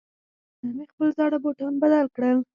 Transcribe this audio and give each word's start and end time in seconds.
نن 0.63 0.71
مې 0.75 0.85
خپل 0.91 1.07
زاړه 1.17 1.37
بوټان 1.43 1.73
بدل 1.81 2.05
کړل. 2.15 2.37